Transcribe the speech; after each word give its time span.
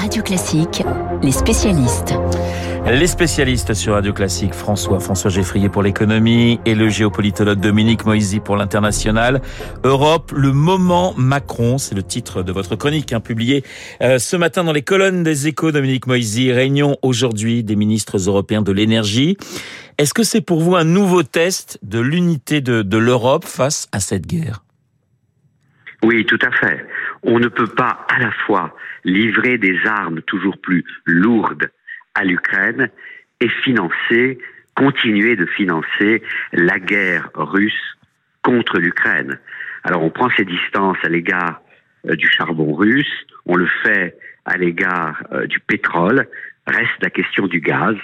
Radio 0.00 0.22
Classique, 0.22 0.82
les 1.22 1.32
spécialistes. 1.32 2.14
Les 2.86 3.06
spécialistes 3.06 3.74
sur 3.74 3.94
Radio 3.94 4.12
Classique, 4.12 4.54
François, 4.54 5.00
François 5.00 5.30
Geffrier 5.30 5.68
pour 5.68 5.82
l'économie 5.82 6.60
et 6.64 6.74
le 6.74 6.88
géopolitologue 6.88 7.58
Dominique 7.58 8.04
Moisy 8.04 8.40
pour 8.40 8.56
l'international. 8.56 9.40
Europe, 9.84 10.32
le 10.36 10.52
moment 10.52 11.14
Macron, 11.16 11.78
c'est 11.78 11.94
le 11.94 12.02
titre 12.02 12.42
de 12.42 12.52
votre 12.52 12.76
chronique 12.76 13.12
hein, 13.12 13.20
publiée 13.20 13.64
euh, 14.02 14.18
ce 14.18 14.36
matin 14.36 14.64
dans 14.64 14.72
les 14.72 14.82
colonnes 14.82 15.22
des 15.22 15.48
échos, 15.48 15.72
Dominique 15.72 16.06
Moisy. 16.06 16.52
Réunion 16.52 16.96
aujourd'hui 17.02 17.64
des 17.64 17.76
ministres 17.76 18.18
européens 18.18 18.62
de 18.62 18.72
l'énergie. 18.72 19.36
Est-ce 19.98 20.14
que 20.14 20.22
c'est 20.22 20.42
pour 20.42 20.60
vous 20.60 20.76
un 20.76 20.84
nouveau 20.84 21.22
test 21.22 21.78
de 21.82 22.00
l'unité 22.00 22.60
de, 22.60 22.82
de 22.82 22.98
l'Europe 22.98 23.44
face 23.44 23.88
à 23.92 24.00
cette 24.00 24.26
guerre? 24.26 24.62
Oui, 26.02 26.24
tout 26.26 26.38
à 26.42 26.50
fait. 26.52 26.84
On 27.22 27.38
ne 27.38 27.48
peut 27.48 27.66
pas 27.66 28.06
à 28.08 28.18
la 28.18 28.30
fois 28.30 28.76
livrer 29.04 29.58
des 29.58 29.78
armes 29.86 30.22
toujours 30.22 30.58
plus 30.58 30.84
lourdes 31.04 31.70
à 32.14 32.24
l'Ukraine 32.24 32.90
et 33.40 33.48
financer, 33.48 34.38
continuer 34.74 35.36
de 35.36 35.46
financer 35.46 36.22
la 36.52 36.78
guerre 36.78 37.30
russe 37.34 37.96
contre 38.42 38.78
l'Ukraine. 38.78 39.38
Alors 39.84 40.02
on 40.02 40.10
prend 40.10 40.28
ses 40.36 40.44
distances 40.44 40.98
à 41.02 41.08
l'égard 41.08 41.60
euh, 42.08 42.16
du 42.16 42.28
charbon 42.28 42.74
russe, 42.74 43.26
on 43.44 43.56
le 43.56 43.68
fait 43.82 44.16
à 44.44 44.56
l'égard 44.56 45.22
euh, 45.32 45.46
du 45.46 45.60
pétrole, 45.60 46.28
reste 46.66 47.02
la 47.02 47.10
question 47.10 47.46
du 47.46 47.60
gaz. 47.60 47.96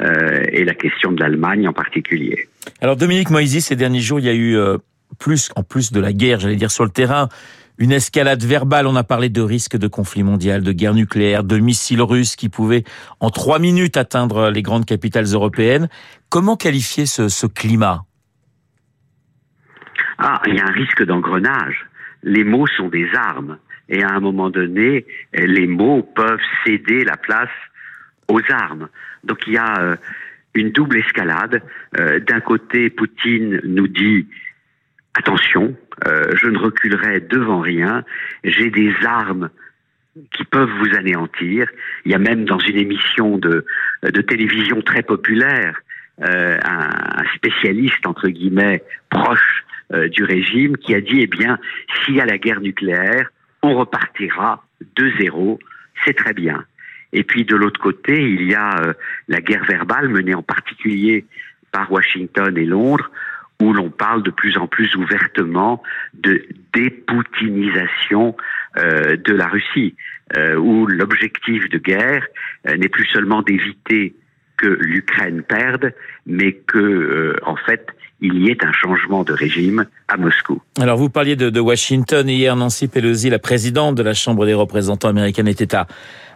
Euh, 0.00 0.42
et 0.50 0.64
la 0.64 0.74
question 0.74 1.12
de 1.12 1.20
l'Allemagne 1.20 1.68
en 1.68 1.72
particulier. 1.72 2.48
Alors 2.80 2.96
Dominique 2.96 3.30
Moisy, 3.30 3.60
ces 3.60 3.76
derniers 3.76 4.00
jours, 4.00 4.18
il 4.18 4.26
y 4.26 4.28
a 4.28 4.34
eu 4.34 4.58
plus, 5.20 5.52
en 5.54 5.62
plus 5.62 5.92
de 5.92 6.00
la 6.00 6.12
guerre, 6.12 6.40
j'allais 6.40 6.56
dire 6.56 6.72
sur 6.72 6.82
le 6.82 6.90
terrain, 6.90 7.28
une 7.78 7.92
escalade 7.92 8.42
verbale. 8.42 8.86
On 8.86 8.96
a 8.96 9.04
parlé 9.04 9.28
de 9.28 9.40
risque 9.40 9.76
de 9.76 9.88
conflit 9.88 10.22
mondial, 10.22 10.62
de 10.62 10.72
guerre 10.72 10.94
nucléaire, 10.94 11.44
de 11.44 11.58
missiles 11.58 12.02
russes 12.02 12.36
qui 12.36 12.48
pouvaient 12.48 12.84
en 13.20 13.30
trois 13.30 13.58
minutes 13.58 13.96
atteindre 13.96 14.50
les 14.50 14.62
grandes 14.62 14.86
capitales 14.86 15.26
européennes. 15.26 15.88
Comment 16.28 16.56
qualifier 16.56 17.06
ce, 17.06 17.46
climat? 17.46 18.04
Ah, 20.18 20.40
il 20.46 20.54
y 20.54 20.60
a 20.60 20.66
un 20.66 20.72
risque 20.72 21.04
d'engrenage. 21.04 21.86
Les 22.22 22.44
mots 22.44 22.66
sont 22.66 22.88
des 22.88 23.08
armes. 23.14 23.58
Et 23.88 24.02
à 24.02 24.08
un 24.08 24.20
moment 24.20 24.48
donné, 24.48 25.04
les 25.34 25.66
mots 25.66 26.02
peuvent 26.02 26.40
céder 26.64 27.04
la 27.04 27.16
place 27.16 27.50
aux 28.28 28.40
armes. 28.48 28.88
Donc 29.24 29.40
il 29.46 29.54
y 29.54 29.58
a 29.58 29.78
euh, 29.80 29.96
une 30.54 30.70
double 30.70 30.98
escalade. 30.98 31.62
Euh, 31.98 32.20
d'un 32.20 32.40
côté, 32.40 32.88
Poutine 32.88 33.60
nous 33.64 33.88
dit 33.88 34.26
attention, 35.14 35.76
euh, 36.06 36.32
je 36.34 36.48
ne 36.48 36.58
reculerai 36.58 37.20
devant 37.20 37.60
rien, 37.60 38.04
j'ai 38.42 38.70
des 38.70 38.92
armes 39.04 39.50
qui 40.32 40.44
peuvent 40.44 40.70
vous 40.78 40.96
anéantir. 40.96 41.66
Il 42.04 42.12
y 42.12 42.14
a 42.14 42.18
même 42.18 42.44
dans 42.44 42.58
une 42.58 42.78
émission 42.78 43.36
de, 43.38 43.64
de 44.02 44.20
télévision 44.20 44.80
très 44.82 45.02
populaire 45.02 45.80
euh, 46.22 46.58
un, 46.64 47.24
spécialiste, 47.34 48.06
entre 48.06 48.28
guillemets, 48.28 48.84
proche 49.10 49.64
euh, 49.92 50.08
du 50.08 50.22
régime, 50.22 50.76
qui 50.76 50.94
a 50.94 51.00
dit, 51.00 51.20
eh 51.20 51.26
bien, 51.26 51.58
s'il 52.04 52.14
y 52.14 52.20
a 52.20 52.24
la 52.24 52.38
guerre 52.38 52.60
nucléaire, 52.60 53.30
on 53.62 53.74
repartira 53.74 54.64
de 54.96 55.10
zéro, 55.18 55.58
c'est 56.04 56.14
très 56.14 56.32
bien. 56.32 56.64
Et 57.12 57.24
puis 57.24 57.44
de 57.44 57.56
l'autre 57.56 57.80
côté, 57.80 58.22
il 58.22 58.48
y 58.48 58.54
a 58.54 58.80
euh, 58.80 58.92
la 59.26 59.40
guerre 59.40 59.64
verbale 59.64 60.08
menée 60.08 60.34
en 60.34 60.42
particulier 60.42 61.24
par 61.72 61.90
Washington 61.90 62.56
et 62.56 62.64
Londres, 62.64 63.10
où 63.60 63.72
l'on 63.72 63.90
parle 63.90 64.22
de 64.22 64.30
plus 64.30 64.56
en 64.56 64.66
plus 64.66 64.94
ouvertement 64.96 65.82
de 66.14 66.44
dépoutinisation 66.72 68.36
euh, 68.76 69.16
de 69.16 69.32
la 69.32 69.46
Russie, 69.46 69.94
euh, 70.36 70.56
où 70.56 70.86
l'objectif 70.86 71.68
de 71.68 71.78
guerre 71.78 72.26
euh, 72.66 72.76
n'est 72.76 72.88
plus 72.88 73.06
seulement 73.06 73.42
d'éviter 73.42 74.14
que 74.56 74.66
l'Ukraine 74.66 75.42
perde, 75.42 75.92
mais 76.26 76.52
que, 76.52 76.78
euh, 76.78 77.36
en 77.44 77.56
fait, 77.56 77.86
il 78.20 78.38
y 78.38 78.50
ait 78.50 78.64
un 78.64 78.72
changement 78.72 79.24
de 79.24 79.32
régime 79.32 79.86
à 80.08 80.16
Moscou. 80.16 80.62
Alors 80.80 80.96
vous 80.96 81.10
parliez 81.10 81.36
de, 81.36 81.50
de 81.50 81.60
Washington 81.60 82.28
hier, 82.28 82.56
Nancy 82.56 82.88
Pelosi, 82.88 83.28
la 83.28 83.38
présidente 83.38 83.96
de 83.96 84.02
la 84.02 84.14
Chambre 84.14 84.46
des 84.46 84.54
représentants 84.54 85.08
américaine, 85.08 85.48
était 85.48 85.74
à, 85.74 85.86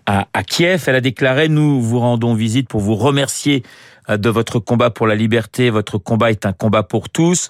à, 0.05 0.29
à 0.35 0.43
Kiev. 0.43 0.85
Elle 0.87 0.97
a 0.97 1.01
déclaré 1.01 1.49
nous 1.49 1.81
vous 1.81 2.01
rendons 2.01 2.35
visite 2.35 2.69
pour 2.69 2.81
vous 2.81 2.97
remercier 2.97 3.63
euh, 4.11 4.17
de 4.17 4.29
votre 4.29 4.59
combat 4.59 4.91
pour 4.91 5.07
la 5.07 5.15
liberté. 5.15 5.71
Votre 5.71 5.99
combat 5.99 6.31
est 6.31 6.45
un 6.45 6.53
combat 6.53 6.83
pour 6.83 7.09
tous. 7.09 7.49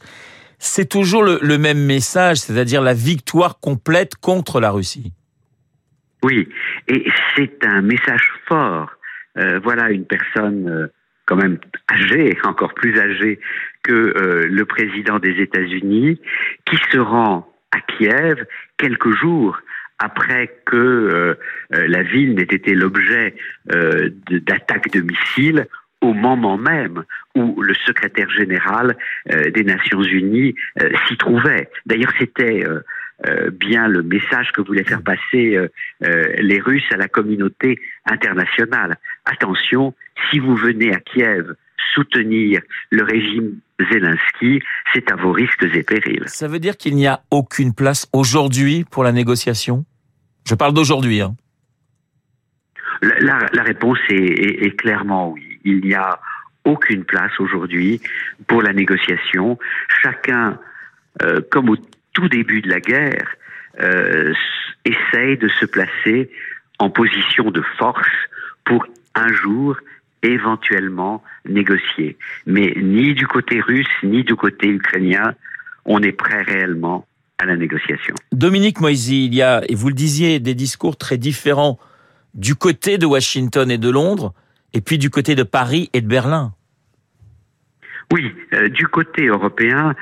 C'est 0.58 0.88
toujours 0.88 1.22
le, 1.22 1.38
le 1.40 1.56
même 1.58 1.84
message, 1.84 2.38
c'est-à-dire 2.38 2.82
la 2.82 2.94
victoire 2.94 3.58
complète 3.60 4.16
contre 4.16 4.60
la 4.60 4.70
Russie. 4.70 5.12
Oui, 6.22 6.48
et 6.88 7.04
c'est 7.34 7.64
un 7.64 7.80
message 7.80 8.28
fort. 8.46 8.90
Euh, 9.38 9.60
voilà 9.62 9.90
une 9.90 10.04
personne 10.04 10.68
euh, 10.68 10.86
quand 11.26 11.36
même 11.36 11.58
âgée, 11.90 12.36
encore 12.44 12.74
plus 12.74 12.98
âgée 12.98 13.38
que 13.82 13.92
euh, 13.92 14.46
le 14.48 14.64
président 14.64 15.18
des 15.18 15.40
États-Unis, 15.40 16.20
qui 16.64 16.76
se 16.90 16.98
rend 16.98 17.52
à 17.70 17.80
Kiev 17.80 18.44
quelques 18.76 19.14
jours 19.16 19.58
après 19.98 20.60
que 20.64 21.36
la 21.70 22.02
ville 22.04 22.34
n'ait 22.34 22.42
été 22.42 22.72
l'objet 22.72 23.34
d'attaques 23.66 24.92
de 24.92 25.00
missiles 25.00 25.66
au 26.00 26.12
moment 26.12 26.56
même 26.56 27.02
où 27.34 27.60
le 27.60 27.74
secrétaire 27.74 28.30
général 28.30 28.96
des 29.26 29.64
Nations 29.64 30.00
Unies 30.00 30.54
s'y 31.08 31.16
trouvait. 31.16 31.68
D'ailleurs, 31.84 32.12
c'était 32.16 32.64
bien 33.50 33.88
le 33.88 34.04
message 34.04 34.52
que 34.52 34.62
voulaient 34.62 34.84
faire 34.84 35.02
passer 35.02 35.58
les 36.00 36.60
Russes 36.60 36.92
à 36.92 36.96
la 36.96 37.08
communauté 37.08 37.80
internationale. 38.06 38.98
Attention, 39.30 39.94
si 40.30 40.38
vous 40.38 40.56
venez 40.56 40.92
à 40.92 41.00
Kiev 41.00 41.54
soutenir 41.94 42.60
le 42.90 43.04
régime 43.04 43.60
Zelensky, 43.90 44.60
c'est 44.92 45.10
à 45.12 45.16
vos 45.16 45.32
risques 45.32 45.62
et 45.62 45.82
périls. 45.82 46.24
Ça 46.26 46.48
veut 46.48 46.58
dire 46.58 46.76
qu'il 46.76 46.96
n'y 46.96 47.06
a 47.06 47.22
aucune 47.30 47.74
place 47.74 48.08
aujourd'hui 48.12 48.84
pour 48.90 49.04
la 49.04 49.12
négociation? 49.12 49.84
Je 50.46 50.54
parle 50.54 50.74
d'aujourd'hui. 50.74 51.20
Hein. 51.20 51.36
La, 53.02 53.20
la, 53.20 53.38
la, 53.52 53.62
réponse 53.62 53.98
est, 54.08 54.14
est, 54.14 54.66
est 54.66 54.76
clairement 54.76 55.30
oui 55.30 55.48
il 55.64 55.80
n'y 55.80 55.94
a 55.94 56.18
aucune 56.64 57.04
place 57.04 57.32
aujourd'hui 57.38 58.00
pour 58.46 58.62
la 58.62 58.72
négociation. 58.72 59.58
Chacun, 60.02 60.58
euh, 61.22 61.40
comme 61.50 61.70
au 61.70 61.76
tout 62.12 62.28
début 62.28 62.60
de 62.62 62.68
la 62.68 62.80
guerre, 62.80 63.28
euh, 63.80 64.32
essaye 64.84 65.36
de 65.36 65.48
se 65.48 65.66
placer 65.66 66.30
en 66.78 66.90
position 66.90 67.50
de 67.50 67.62
force 67.78 68.08
pour 68.64 68.86
un 69.18 69.32
jour 69.32 69.76
éventuellement 70.22 71.22
négocier. 71.48 72.16
Mais 72.46 72.74
ni 72.76 73.14
du 73.14 73.26
côté 73.26 73.60
russe, 73.60 73.86
ni 74.02 74.24
du 74.24 74.34
côté 74.34 74.68
ukrainien, 74.68 75.34
on 75.84 76.02
est 76.02 76.12
prêt 76.12 76.42
réellement 76.42 77.06
à 77.38 77.46
la 77.46 77.56
négociation. 77.56 78.14
Dominique 78.32 78.80
Moisy, 78.80 79.26
il 79.26 79.34
y 79.34 79.42
a, 79.42 79.62
et 79.68 79.74
vous 79.74 79.88
le 79.88 79.94
disiez, 79.94 80.40
des 80.40 80.54
discours 80.54 80.96
très 80.96 81.18
différents 81.18 81.78
du 82.34 82.54
côté 82.54 82.98
de 82.98 83.06
Washington 83.06 83.70
et 83.70 83.78
de 83.78 83.90
Londres 83.90 84.34
et 84.74 84.80
puis 84.80 84.98
du 84.98 85.10
côté 85.10 85.34
de 85.34 85.44
Paris 85.44 85.88
et 85.92 86.00
de 86.00 86.08
Berlin. 86.08 86.52
Oui, 88.12 88.34
euh, 88.54 88.68
du 88.68 88.86
côté 88.86 89.26
européen, 89.26 89.94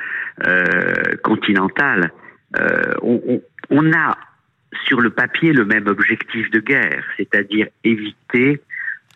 euh, 0.45 1.15
continental, 1.23 2.11
euh, 2.57 2.93
on, 3.01 3.41
on, 3.69 3.93
a 3.93 4.17
sur 4.85 5.01
le 5.01 5.09
papier 5.09 5.51
le 5.51 5.65
même 5.65 5.87
objectif 5.87 6.49
de 6.51 6.59
guerre, 6.59 7.03
c'est-à-dire 7.17 7.67
éviter 7.83 8.61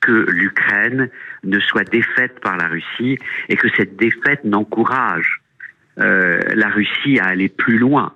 que 0.01 0.25
l'Ukraine 0.29 1.09
ne 1.43 1.59
soit 1.59 1.89
défaite 1.89 2.39
par 2.39 2.57
la 2.57 2.67
Russie 2.67 3.17
et 3.49 3.55
que 3.55 3.69
cette 3.77 3.95
défaite 3.95 4.43
n'encourage 4.43 5.41
euh, 5.99 6.39
la 6.55 6.69
Russie 6.69 7.19
à 7.19 7.25
aller 7.25 7.49
plus 7.49 7.77
loin 7.77 8.13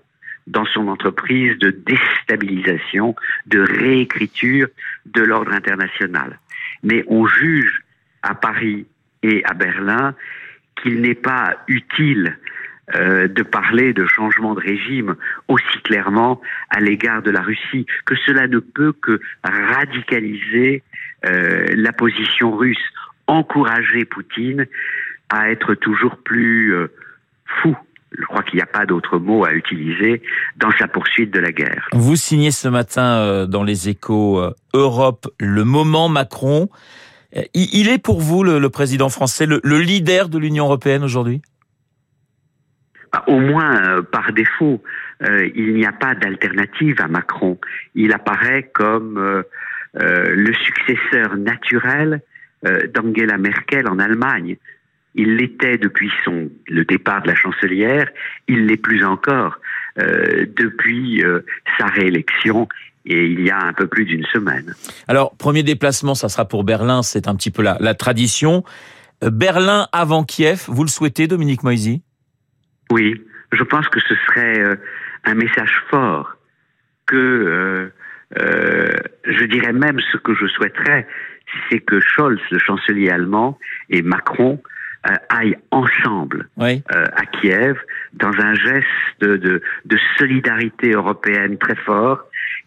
dans 0.48 0.66
son 0.66 0.88
entreprise 0.88 1.58
de 1.60 1.72
déstabilisation, 1.72 3.16
de 3.48 3.60
réécriture 3.60 4.68
de 5.06 5.22
l'ordre 5.22 5.54
international. 5.54 6.40
Mais 6.84 7.04
on 7.08 7.26
juge 7.26 7.84
à 8.22 8.36
Paris 8.36 8.86
et 9.24 9.44
à 9.46 9.54
Berlin 9.54 10.16
qu'il 10.82 11.02
n'est 11.02 11.16
pas 11.16 11.58
utile 11.68 12.38
euh, 12.94 13.28
de 13.28 13.42
parler 13.42 13.94
de 13.94 14.06
changement 14.06 14.54
de 14.54 14.60
régime 14.60 15.16
aussi 15.48 15.82
clairement 15.84 16.40
à 16.70 16.80
l'égard 16.80 17.24
de 17.24 17.32
la 17.32 17.42
Russie, 17.42 17.88
que 18.06 18.16
cela 18.16 18.48
ne 18.48 18.60
peut 18.60 18.94
que 18.94 19.20
radicaliser 19.44 20.84
la 21.26 21.94
position 21.94 22.56
russe, 22.56 22.78
encourager 23.28 24.06
Poutine 24.06 24.66
à 25.30 25.50
être 25.50 25.74
toujours 25.74 26.18
plus 26.18 26.74
euh, 26.74 26.88
fou 27.62 27.76
je 28.18 28.26
crois 28.26 28.44
qu'il 28.44 28.56
n'y 28.56 28.62
a 28.62 28.68
pas 28.68 28.86
d'autre 28.86 29.18
mot 29.18 29.46
à 29.46 29.54
utiliser 29.54 30.22
dans 30.58 30.72
sa 30.78 30.88
poursuite 30.88 31.32
de 31.32 31.40
la 31.40 31.52
guerre. 31.52 31.88
Vous 31.94 32.16
signez 32.16 32.52
ce 32.52 32.68
matin 32.68 33.20
euh, 33.20 33.46
dans 33.46 33.64
les 33.64 33.90
échos 33.90 34.40
euh, 34.40 34.54
Europe 34.74 35.28
le 35.40 35.64
moment 35.64 36.10
Macron. 36.10 36.70
Euh, 37.36 37.42
il 37.54 37.90
est 37.90 37.98
pour 37.98 38.22
vous, 38.22 38.44
le, 38.44 38.70
président 38.70 39.10
français, 39.10 39.46
le, 39.46 39.60
leader 39.80 40.30
de 40.30 40.38
l'Union 40.38 40.66
européenne 40.66 41.04
aujourd'hui? 41.04 41.42
Bah, 43.12 43.24
Au 43.28 43.40
moins 43.40 44.02
par 44.12 44.32
défaut. 44.32 44.82
il 45.22 45.74
n'y 45.74 45.86
a 45.86 45.92
pas 45.92 46.16
d'alternative 46.16 46.96
à 47.00 47.08
Macron. 47.08 47.58
Il 47.94 48.14
apparaît 48.14 48.72
comme 48.74 49.44
le 49.96 50.54
successeur 50.54 51.38
naturel 51.38 52.22
d'Angela 52.94 53.38
Merkel 53.38 53.88
en 53.88 54.00
Allemagne. 54.00 54.58
Il 55.14 55.38
l'était 55.38 55.78
depuis 55.78 56.12
son, 56.24 56.50
le 56.68 56.84
départ 56.84 57.22
de 57.24 57.30
la 57.30 57.36
chancelière, 57.36 58.10
il 58.48 58.66
l'est 58.66 58.78
plus 58.78 59.04
encore 59.06 59.60
depuis 59.98 61.24
sa 61.78 61.86
réélection 61.86 62.68
et 63.06 63.28
il 63.28 63.42
y 63.42 63.52
a 63.52 63.60
un 63.60 63.74
peu 63.74 63.88
plus 63.88 64.06
d'une 64.06 64.26
semaine. 64.26 64.74
Alors, 65.08 65.36
premier 65.38 65.64
déplacement, 65.64 66.16
ça 66.16 66.30
sera 66.30 66.48
pour 66.48 66.64
Berlin, 66.64 67.04
c'est 67.04 67.28
un 67.28 67.36
petit 67.36 67.52
peu 67.52 67.62
la, 67.62 67.78
la 67.80 67.94
tradition. 67.94 68.64
Euh, 69.24 69.30
Berlin 69.30 69.88
avant 69.92 70.24
Kiev, 70.24 70.66
vous 70.68 70.84
le 70.84 70.90
souhaitez, 70.90 71.28
Dominique 71.28 71.64
Moisy? 71.64 72.02
Oui, 72.92 73.22
je 73.52 73.64
pense 73.64 73.88
que 73.90 74.00
ce 74.00 74.16
serait 74.28 74.60
euh, 74.60 74.76
un 75.24 75.36
message 75.36 75.72
fort 75.90 76.36
que, 77.06 77.16
euh, 77.16 77.94
euh, 78.40 78.85
je 79.46 79.52
dirais 79.52 79.74
même 79.74 80.00
ce 80.12 80.18
que 80.18 80.34
je 80.34 80.48
souhaiterais, 80.48 81.08
c'est 81.70 81.80
que 81.80 82.00
Scholz, 82.00 82.42
le 82.52 82.60
chancelier 82.60 83.10
allemand, 83.10 83.60
et 83.90 84.02
Macron 84.02 84.62
aillent 85.30 85.58
ensemble 85.70 86.50
à 86.58 87.26
Kiev 87.28 87.78
dans 88.14 88.34
un 88.40 88.56
geste 88.56 88.88
de, 89.20 89.38
de, 89.38 89.62
de 89.86 89.98
solidarité 90.18 90.92
européenne 90.94 91.60
très 91.60 91.76
fort 91.76 92.24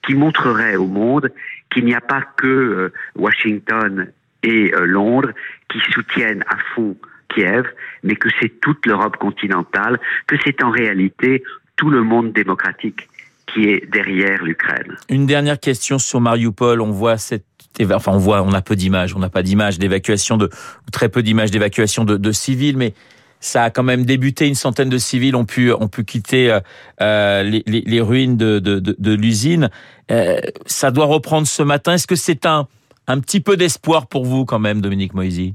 qui 0.06 0.14
montrerait 0.14 0.76
au 0.76 0.86
monde 0.86 1.32
qu'il 1.70 1.84
n'y 1.84 1.94
a 1.94 2.00
pas 2.00 2.22
que 2.36 2.46
euh, 2.46 2.92
Washington 3.16 4.06
et 4.44 4.72
euh, 4.72 4.86
Londres 4.86 5.32
qui 5.68 5.80
soutiennent 5.92 6.44
à 6.48 6.56
fond 6.74 6.96
Kiev, 7.34 7.66
mais 8.04 8.14
que 8.14 8.28
c'est 8.40 8.60
toute 8.60 8.86
l'Europe 8.86 9.16
continentale, 9.16 9.98
que 10.28 10.36
c'est 10.44 10.62
en 10.62 10.70
réalité 10.70 11.42
tout 11.76 11.90
le 11.90 12.02
monde 12.02 12.32
démocratique 12.32 13.08
qui 13.52 13.64
est 13.64 13.90
derrière 13.90 14.42
l'Ukraine. 14.42 14.96
Une 15.08 15.26
dernière 15.26 15.58
question 15.58 15.98
sur 15.98 16.20
Mariupol. 16.20 16.80
On 16.80 16.90
voit 16.90 17.18
cette 17.18 17.44
enfin 17.92 18.12
on 18.12 18.18
voit, 18.18 18.42
on 18.42 18.52
a 18.52 18.62
peu 18.62 18.76
d'images, 18.76 19.14
on 19.14 19.18
n'a 19.18 19.28
pas 19.28 19.42
d'images 19.42 19.78
d'évacuation 19.78 20.36
de, 20.36 20.50
très 20.92 21.08
peu 21.08 21.22
d'images 21.22 21.50
d'évacuation 21.50 22.04
de, 22.04 22.16
de 22.16 22.32
civils, 22.32 22.76
mais 22.76 22.94
ça 23.40 23.64
a 23.64 23.70
quand 23.70 23.84
même 23.84 24.04
débuté. 24.04 24.48
Une 24.48 24.56
centaine 24.56 24.88
de 24.88 24.98
civils 24.98 25.36
ont 25.36 25.44
pu 25.44 25.72
ont 25.72 25.88
pu 25.88 26.04
quitter 26.04 26.50
euh, 26.50 26.60
euh 27.00 27.42
les, 27.42 27.62
les, 27.66 27.82
les, 27.82 28.00
ruines 28.00 28.36
de, 28.36 28.58
de, 28.58 28.80
de, 28.80 28.96
de 28.98 29.14
l'usine. 29.14 29.70
Euh, 30.10 30.38
ça 30.66 30.90
doit 30.90 31.06
reprendre 31.06 31.46
ce 31.46 31.62
matin. 31.62 31.94
Est-ce 31.94 32.06
que 32.06 32.16
c'est 32.16 32.46
un 32.46 32.66
un 33.06 33.20
petit 33.20 33.40
peu 33.40 33.56
d'espoir 33.56 34.06
pour 34.06 34.24
vous 34.24 34.44
quand 34.44 34.58
même, 34.58 34.80
Dominique 34.80 35.14
Moisy? 35.14 35.54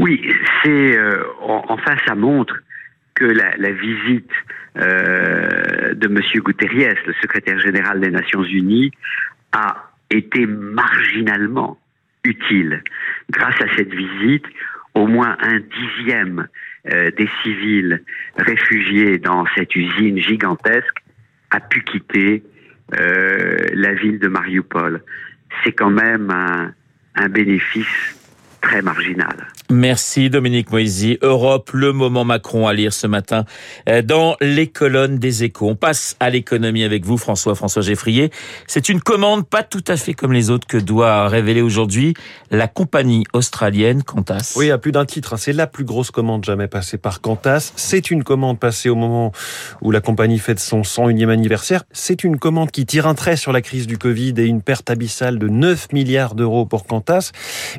Oui, 0.00 0.20
c'est 0.62 0.96
euh, 0.96 1.22
enfin 1.68 1.94
ça 2.06 2.14
montre 2.14 2.54
que 3.14 3.26
la, 3.26 3.54
la 3.58 3.70
visite 3.70 4.30
euh, 4.76 5.94
de 5.94 6.08
Monsieur 6.08 6.40
Guterres, 6.40 6.96
le 7.06 7.12
secrétaire 7.20 7.58
général 7.60 8.00
des 8.00 8.10
Nations 8.10 8.44
Unies, 8.44 8.92
a 9.52 9.90
été 10.10 10.46
marginalement 10.46 11.78
utile. 12.24 12.82
Grâce 13.30 13.60
à 13.60 13.76
cette 13.76 13.92
visite, 13.92 14.44
au 14.94 15.06
moins 15.06 15.36
un 15.40 15.58
dixième 15.60 16.48
euh, 16.90 17.10
des 17.12 17.28
civils 17.42 18.02
réfugiés 18.36 19.18
dans 19.18 19.44
cette 19.56 19.74
usine 19.74 20.18
gigantesque 20.18 21.02
a 21.50 21.60
pu 21.60 21.82
quitter 21.82 22.42
euh, 22.98 23.56
la 23.72 23.94
ville 23.94 24.18
de 24.18 24.28
Mariupol. 24.28 25.02
C'est 25.64 25.72
quand 25.72 25.90
même 25.90 26.30
un 26.30 27.28
bénéfice 27.28 28.16
très 28.60 28.82
marginal. 28.82 29.48
Merci 29.70 30.30
Dominique 30.30 30.72
Moisy. 30.72 31.16
Europe, 31.22 31.70
le 31.72 31.92
moment 31.92 32.24
Macron 32.24 32.66
à 32.66 32.72
lire 32.72 32.92
ce 32.92 33.06
matin 33.06 33.44
euh, 33.88 34.02
dans 34.02 34.36
les 34.40 34.66
colonnes 34.66 35.18
des 35.20 35.44
échos. 35.44 35.68
On 35.68 35.76
passe 35.76 36.16
à 36.18 36.28
l'économie 36.28 36.82
avec 36.82 37.04
vous 37.04 37.16
François, 37.16 37.54
François 37.54 37.80
Geffrier. 37.80 38.32
C'est 38.66 38.88
une 38.88 39.00
commande 39.00 39.46
pas 39.46 39.62
tout 39.62 39.84
à 39.86 39.96
fait 39.96 40.12
comme 40.12 40.32
les 40.32 40.50
autres 40.50 40.66
que 40.66 40.76
doit 40.76 41.28
révéler 41.28 41.62
aujourd'hui 41.62 42.14
la 42.50 42.66
compagnie 42.66 43.24
australienne 43.32 44.02
Qantas. 44.02 44.54
Oui, 44.56 44.72
à 44.72 44.78
plus 44.78 44.90
d'un 44.90 45.04
titre. 45.04 45.34
Hein. 45.34 45.36
C'est 45.38 45.52
la 45.52 45.68
plus 45.68 45.84
grosse 45.84 46.10
commande 46.10 46.44
jamais 46.44 46.66
passée 46.66 46.98
par 46.98 47.20
Qantas. 47.20 47.72
C'est 47.76 48.10
une 48.10 48.24
commande 48.24 48.58
passée 48.58 48.88
au 48.88 48.96
moment 48.96 49.30
où 49.82 49.92
la 49.92 50.00
compagnie 50.00 50.40
fête 50.40 50.58
son 50.58 50.82
101e 50.82 51.28
anniversaire. 51.28 51.84
C'est 51.92 52.24
une 52.24 52.40
commande 52.40 52.72
qui 52.72 52.86
tire 52.86 53.06
un 53.06 53.14
trait 53.14 53.36
sur 53.36 53.52
la 53.52 53.62
crise 53.62 53.86
du 53.86 53.98
Covid 53.98 54.34
et 54.38 54.46
une 54.46 54.62
perte 54.62 54.90
abyssale 54.90 55.38
de 55.38 55.46
9 55.46 55.92
milliards 55.92 56.34
d'euros 56.34 56.66
pour 56.66 56.86
Qantas. 56.86 57.30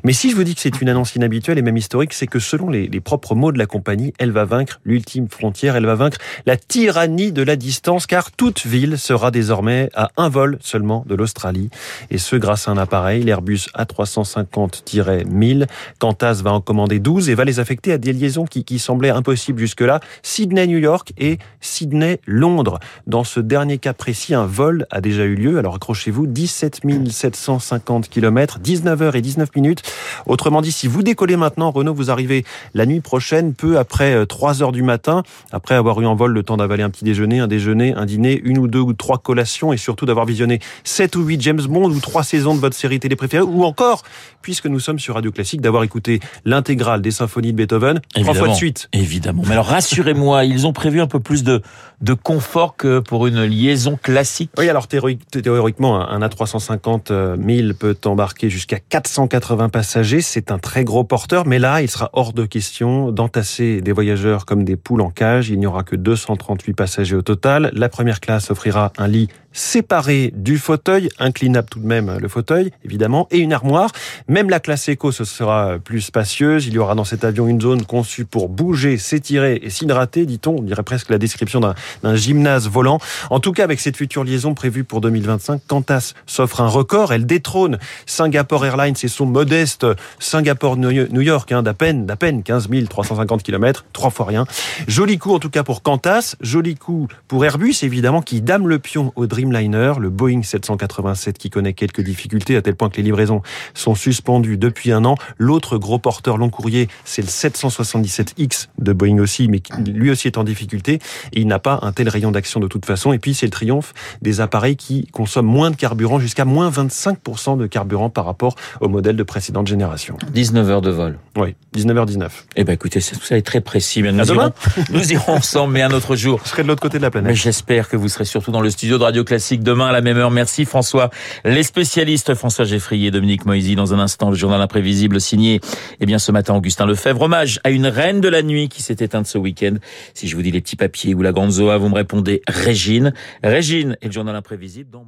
Mais 0.06 0.14
si 0.14 0.32
je 0.32 0.38
vous 0.38 0.46
dis 0.46 0.56
que 0.56 0.62
c'est 0.62 0.82
une 0.82 0.88
annonce 0.88 1.16
inhabituelle 1.16 1.58
et 1.58 1.62
même 1.62 1.81
historique, 1.82 2.14
c'est 2.14 2.28
que 2.28 2.40
selon 2.40 2.70
les, 2.70 2.88
propres 3.02 3.36
mots 3.36 3.52
de 3.52 3.58
la 3.58 3.66
compagnie, 3.66 4.14
elle 4.20 4.32
va 4.32 4.46
vaincre 4.46 4.80
l'ultime 4.86 5.28
frontière, 5.28 5.76
elle 5.76 5.86
va 5.86 5.96
vaincre 5.96 6.18
la 6.46 6.56
tyrannie 6.56 7.32
de 7.32 7.42
la 7.42 7.56
distance, 7.56 8.06
car 8.06 8.32
toute 8.32 8.66
ville 8.66 8.98
sera 8.98 9.32
désormais 9.32 9.90
à 9.96 10.12
un 10.18 10.30
vol 10.30 10.58
seulement 10.62 11.04
de 11.08 11.16
l'Australie, 11.16 11.70
et 12.12 12.18
ce 12.18 12.36
grâce 12.36 12.68
à 12.68 12.72
un 12.72 12.78
appareil, 12.78 13.24
l'Airbus 13.24 13.68
A350-1000. 13.76 15.68
Qantas 16.00 16.42
va 16.44 16.54
en 16.54 16.62
commander 16.62 17.00
12 17.00 17.30
et 17.30 17.36
va 17.36 17.46
les 17.46 17.60
affecter 17.60 17.92
à 17.94 17.98
des 17.98 18.14
liaisons 18.14 18.46
qui, 18.46 18.80
semblaient 18.80 19.10
impossibles 19.10 19.60
jusque-là, 19.60 20.00
Sydney-New 20.24 20.78
York 20.78 21.14
et 21.18 21.40
Sydney-Londres. 21.60 22.80
Dans 23.08 23.24
ce 23.24 23.40
dernier 23.40 23.80
cas 23.80 23.94
précis, 23.94 24.34
un 24.34 24.46
vol 24.46 24.86
a 24.92 25.02
déjà 25.02 25.24
eu 25.24 25.36
lieu, 25.36 25.58
alors 25.58 25.76
accrochez-vous, 25.76 26.28
17 26.28 26.82
750 27.10 28.10
km, 28.10 28.60
19 28.60 29.02
heures 29.02 29.16
et 29.16 29.22
19 29.22 29.56
minutes. 29.56 29.82
Autrement 30.26 30.62
dit, 30.62 30.72
si 30.72 30.88
vous 30.88 31.04
décollez 31.04 31.36
maintenant, 31.36 31.71
Renault, 31.72 31.94
vous 31.94 32.12
arrivez 32.12 32.46
la 32.74 32.86
nuit 32.86 33.02
prochaine, 33.02 33.54
peu 33.54 33.78
après 33.78 34.26
3 34.26 34.62
euh, 34.62 34.64
heures 34.64 34.72
du 34.72 34.84
matin, 34.84 35.24
après 35.52 35.76
avoir 35.76 36.00
eu 36.02 36.06
en 36.06 36.16
vol 36.16 36.32
le 36.32 36.44
temps 36.44 36.58
d'avaler 36.58 36.84
un 36.84 36.90
petit 36.90 37.04
déjeuner, 37.04 37.40
un 37.40 37.48
déjeuner, 37.48 37.94
un 37.96 38.06
dîner, 38.06 38.40
une 38.44 38.58
ou 38.58 38.68
deux 38.68 38.80
ou 38.80 38.94
trois 38.94 39.18
collations 39.18 39.74
et 39.74 39.78
surtout 39.78 40.06
d'avoir 40.06 40.26
visionné 40.26 40.60
7 40.84 41.16
ou 41.16 41.24
8 41.24 41.42
James 41.42 41.62
Bond 41.62 41.90
ou 41.90 42.00
trois 42.00 42.24
saisons 42.24 42.56
de 42.56 42.60
votre 42.60 42.76
série 42.76 43.00
télé 43.00 43.16
préférée 43.16 43.44
ou 43.44 43.64
encore, 43.64 44.04
puisque 44.42 44.68
nous 44.68 44.80
sommes 44.80 45.00
sur 45.00 45.16
Radio 45.16 45.32
Classique, 45.32 45.62
d'avoir 45.62 45.84
écouté 45.84 46.20
l'intégrale 46.46 47.02
des 47.02 47.12
symphonies 47.12 47.52
de 47.52 47.58
Beethoven 47.58 48.02
trois 48.16 48.34
fois 48.34 48.48
de 48.48 48.54
suite. 48.54 48.90
Évidemment. 48.94 49.44
Mais 49.46 49.54
alors 49.54 49.68
rassurez-moi, 49.68 50.46
ils 50.46 50.68
ont 50.68 50.74
prévu 50.74 51.02
un 51.02 51.08
peu 51.08 51.20
plus 51.20 51.44
de, 51.44 51.62
de 52.02 52.14
confort 52.14 52.76
que 52.76 53.00
pour 53.00 53.28
une 53.28 53.44
liaison 53.44 53.98
classique? 54.02 54.52
Oui, 54.58 54.70
alors 54.70 54.88
théoriquement, 54.88 56.02
un 56.02 56.20
A350 56.20 57.38
1000 57.38 57.76
peut 57.76 57.98
embarquer 58.06 58.50
jusqu'à 58.50 58.80
480 58.80 59.70
passagers. 59.70 60.22
C'est 60.22 60.52
un 60.52 60.60
très 60.60 60.84
gros 60.84 61.04
porteur, 61.04 61.46
mais 61.52 61.60
là, 61.60 61.82
il 61.82 61.90
sera 61.90 62.10
hors 62.14 62.32
de 62.32 62.46
question 62.46 63.12
d'entasser 63.12 63.82
des 63.82 63.92
voyageurs 63.92 64.46
comme 64.46 64.64
des 64.64 64.78
poules 64.78 65.02
en 65.02 65.10
cage. 65.10 65.50
Il 65.50 65.60
n'y 65.60 65.66
aura 65.66 65.84
que 65.84 65.98
238 65.98 66.74
passagers 66.74 67.18
au 67.18 67.24
total. 67.24 67.72
La 67.74 67.90
première 67.90 68.22
classe 68.22 68.52
offrira 68.52 68.94
un 68.98 69.10
lit 69.10 69.28
séparé 69.54 70.32
du 70.36 70.58
fauteuil, 70.58 71.10
inclinable 71.20 71.68
tout 71.70 71.80
de 71.80 71.88
même 71.88 72.18
le 72.20 72.28
fauteuil, 72.28 72.72
évidemment, 72.86 73.28
et 73.32 73.40
une 73.40 73.54
armoire. 73.54 73.92
Même 74.28 74.50
la 74.50 74.60
classe 74.60 74.88
éco, 74.90 75.12
ce 75.12 75.24
sera 75.24 75.78
plus 75.80 76.02
spacieuse. 76.02 76.68
Il 76.68 76.74
y 76.74 76.78
aura 76.78 76.96
dans 76.96 77.04
cet 77.04 77.24
avion 77.24 77.48
une 77.48 77.62
zone 77.62 77.86
conçue 77.86 78.26
pour 78.26 78.50
bouger, 78.50 78.98
s'étirer 78.98 79.60
et 79.62 79.70
s'hydrater, 79.70 80.26
dit-on. 80.26 80.58
On 80.58 80.62
dirait 80.62 80.84
presque 80.84 81.10
la 81.10 81.18
description 81.18 81.60
d'un 81.60 82.16
gymnase 82.16 82.68
volant. 82.68 83.00
En 83.30 83.40
tout 83.40 83.52
cas, 83.52 83.64
avec 83.64 83.80
cette 83.80 83.98
future 83.98 84.24
liaison 84.24 84.54
prévue 84.54 84.84
pour 84.84 85.02
2025, 85.02 85.62
Qantas 85.68 86.14
s'offre 86.26 86.62
un 86.62 86.68
record. 86.68 87.14
Elle 87.14 87.26
détrône 87.26 87.80
Singapore 88.06 88.66
Airlines 88.66 88.96
et 89.04 89.08
son 89.08 89.26
modeste 89.26 89.86
Singapour-New 90.20 91.22
York, 91.22 91.52
hein, 91.52 91.64
d'à 91.64 91.74
peine, 91.74 92.06
d'à 92.06 92.16
peine 92.16 92.44
15 92.44 92.70
350 92.90 93.44
km, 93.44 93.86
trois 93.94 94.10
fois 94.10 94.26
rien. 94.26 94.46
Joli 94.88 95.18
coup, 95.18 95.34
en 95.34 95.40
tout 95.40 95.50
cas, 95.50 95.64
pour 95.64 95.82
Qantas. 95.82 96.36
Joli 96.42 96.76
coup 96.76 97.08
pour 97.28 97.44
Airbus, 97.46 97.76
évidemment, 97.84 98.22
qui 98.22 98.42
dame 98.42 98.68
le 98.68 98.80
pion 98.80 99.12
au 99.16 99.26
Dreamliner, 99.42 99.94
le 100.00 100.10
Boeing 100.10 100.44
787 100.44 101.38
qui 101.38 101.50
connaît 101.50 101.74
quelques 101.74 102.02
difficultés 102.02 102.56
à 102.56 102.62
tel 102.62 102.76
point 102.76 102.90
que 102.90 102.98
les 102.98 103.04
livraisons 103.04 103.42
sont 103.74 103.96
suspendues 103.96 104.58
depuis 104.58 104.92
un 104.92 105.04
an. 105.06 105.16
L'autre 105.38 105.78
gros 105.78 105.98
porteur 105.98 106.38
long 106.38 106.50
courrier, 106.50 106.88
c'est 107.06 107.22
le 107.22 107.28
777X 107.28 108.68
de 108.78 108.94
Boeing 108.94 109.20
aussi, 109.20 109.48
mais 109.48 109.60
qui 109.60 109.74
lui 109.82 110.12
aussi 110.12 110.28
est 110.28 110.38
en 110.38 110.44
difficulté 110.44 111.00
et 111.34 111.42
il 111.42 111.48
n'a 111.48 111.60
pas 111.60 111.80
un 111.82 111.92
tel 111.92 112.08
rayon 112.10 112.32
d'action 112.32 112.60
de 112.60 112.68
toute 112.68 112.86
façon. 112.86 113.14
Et 113.14 113.20
puis 113.20 113.34
c'est 113.34 113.48
le 113.48 113.52
triomphe 113.52 113.94
des 114.22 114.42
appareils 114.42 114.76
qui 114.76 115.08
consomment 115.08 115.48
moins 115.48 115.72
de 115.72 115.76
carburant, 115.76 116.20
jusqu'à 116.20 116.46
moins 116.46 116.70
25% 116.70 117.58
de 117.58 117.66
carburant 117.66 118.10
par 118.10 118.26
rapport 118.26 118.56
au 118.80 118.90
modèle 118.90 119.16
de 119.16 119.24
précédente 119.24 119.68
génération. 119.68 120.18
19 120.34 120.70
heures 120.70 120.82
de 120.82 120.92
vol. 120.92 121.18
Oui, 121.36 121.56
19h19. 121.76 122.30
Eh 122.58 122.64
ben 122.64 122.74
écoutez, 122.74 123.02
tout 123.02 123.24
ça 123.24 123.38
est 123.38 123.42
très 123.42 123.62
précis. 123.62 124.04
Nous, 124.04 124.32
irons, 124.32 124.52
nous 124.92 125.12
irons 125.12 125.34
ensemble, 125.34 125.74
mais 125.74 125.82
un 125.82 125.92
autre 125.92 126.16
jour. 126.16 126.42
Je 126.44 126.50
serai 126.50 126.64
de 126.64 126.68
l'autre 126.68 126.82
côté 126.82 126.98
de 126.98 127.04
la 127.04 127.12
planète. 127.12 127.36
J'espère 127.36 127.90
que 127.90 127.98
vous 127.98 128.10
serez 128.10 128.26
surtout 128.26 128.52
dans 128.52 128.62
le 128.62 128.70
studio 128.70 128.98
de 128.98 129.04
Radio 129.04 129.24
Classique 129.24 129.31
demain 129.32 129.88
à 129.88 129.92
la 129.92 130.02
même 130.02 130.18
heure. 130.18 130.32
Merci 130.32 130.66
François. 130.66 131.10
Les 131.46 131.64
spécialistes 131.64 132.34
François 132.36 132.66
Geffrier 132.66 133.12
Dominique 133.12 133.46
Moisy 133.46 133.76
dans 133.76 133.94
un 133.94 134.00
instant. 134.00 134.30
Le 134.30 134.36
journal 134.36 134.60
imprévisible 134.62 135.22
signé, 135.22 135.62
eh 136.00 136.06
bien, 136.06 136.20
ce 136.20 136.32
matin, 136.32 136.54
Augustin 136.56 136.86
Lefebvre. 136.86 137.22
Hommage 137.22 137.60
à 137.64 137.70
une 137.70 137.88
reine 137.88 138.20
de 138.20 138.28
la 138.28 138.42
nuit 138.42 138.68
qui 138.68 138.82
s'est 138.82 138.98
éteinte 139.00 139.28
ce 139.28 139.38
week-end. 139.38 139.76
Si 140.14 140.28
je 140.28 140.36
vous 140.36 140.42
dis 140.42 140.52
les 140.52 140.62
petits 140.62 140.76
papiers 140.76 141.14
ou 141.14 141.22
la 141.22 141.32
grande 141.32 141.52
Zoa, 141.52 141.78
vous 141.78 141.90
me 141.90 141.96
répondez 141.96 142.42
Régine. 142.48 143.14
Régine 143.44 143.98
et 144.02 144.08
le 144.08 144.12
journal 144.12 144.36
imprévisible 144.36 144.90
dans 144.90 145.06